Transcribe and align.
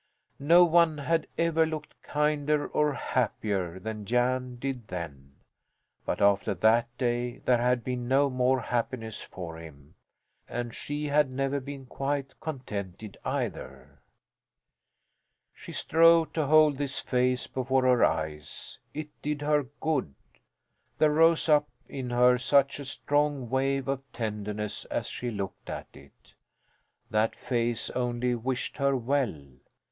No 0.39 0.65
one 0.65 0.97
had 0.97 1.27
ever 1.37 1.63
looked 1.63 2.01
kinder 2.01 2.65
or 2.67 2.93
happier 2.95 3.79
than 3.79 4.03
Jan 4.07 4.55
did 4.55 4.87
then. 4.87 5.35
But 6.07 6.19
after 6.23 6.55
that 6.55 6.87
day 6.97 7.37
there 7.45 7.59
had 7.61 7.83
been 7.83 8.07
no 8.07 8.27
more 8.27 8.61
happiness 8.61 9.21
for 9.21 9.57
him, 9.57 9.93
and 10.49 10.73
she 10.73 11.05
had 11.09 11.29
never 11.29 11.59
been 11.59 11.85
quite 11.85 12.39
contented 12.39 13.15
either. 13.23 13.99
She 15.53 15.71
strove 15.71 16.33
to 16.33 16.47
hold 16.47 16.79
this 16.79 16.97
face 16.97 17.45
before 17.45 17.83
her 17.83 18.03
eyes. 18.03 18.79
It 18.95 19.09
did 19.21 19.43
her 19.43 19.67
good. 19.81 20.15
There 20.97 21.11
rose 21.13 21.47
up 21.47 21.69
in 21.87 22.09
her 22.09 22.39
such 22.39 22.79
a 22.79 22.85
strong 22.85 23.51
wave 23.51 23.87
of 23.87 24.01
tenderness 24.13 24.85
as 24.85 25.05
she 25.09 25.29
looked 25.29 25.69
at 25.69 25.89
it! 25.95 26.33
That 27.11 27.35
face 27.35 27.91
only 27.91 28.33
wished 28.33 28.77
her 28.77 28.97
well. 28.97 29.39